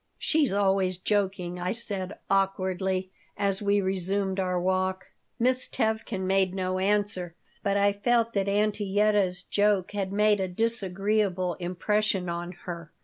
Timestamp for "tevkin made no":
5.69-6.79